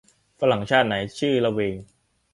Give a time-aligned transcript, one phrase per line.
[0.39, 1.75] ฝรั่งชาติไหนชื่อละเวง